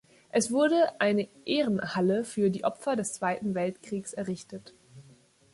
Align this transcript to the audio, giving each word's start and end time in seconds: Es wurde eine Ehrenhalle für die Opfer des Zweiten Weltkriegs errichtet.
Es 0.31 0.49
wurde 0.51 0.99
eine 0.99 1.27
Ehrenhalle 1.45 2.23
für 2.23 2.49
die 2.49 2.63
Opfer 2.63 2.95
des 2.95 3.13
Zweiten 3.13 3.53
Weltkriegs 3.53 4.13
errichtet. 4.13 4.73